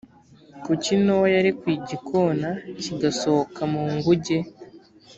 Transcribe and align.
kuki 0.65 0.91
nowa 1.03 1.27
yarekuye 1.35 1.75
igikona 1.79 2.49
kigasohoka 2.81 3.61
mu 3.71 3.81
nguge 3.95 4.37